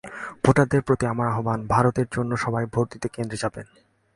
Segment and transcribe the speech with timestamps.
[0.43, 3.65] ভোটারদের প্রতি আমার আহ্বান, ভারতের জন্য সবাই ভোট দিতে কেন্দ্রে যাবেন।